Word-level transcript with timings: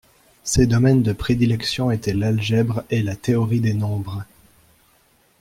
Ses 0.43 0.65
domaines 0.65 1.03
de 1.03 1.13
prédilection 1.13 1.91
étaient 1.91 2.13
l'algèbre 2.15 2.81
et 2.89 3.03
la 3.03 3.15
théorie 3.15 3.59
des 3.59 3.75
nombres. 3.75 4.25